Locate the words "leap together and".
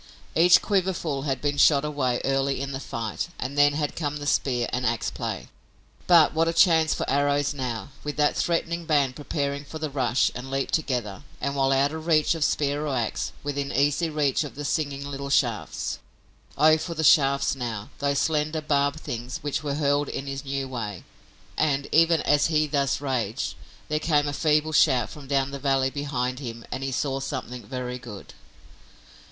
10.49-11.55